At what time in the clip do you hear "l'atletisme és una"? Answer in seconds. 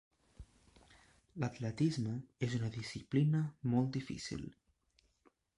1.43-2.71